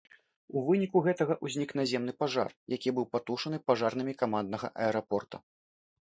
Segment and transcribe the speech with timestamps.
[0.59, 5.37] У выніку гэтага ўзнік наземны пажар, які быў патушаны пажарнымі камандамі аэрапорта.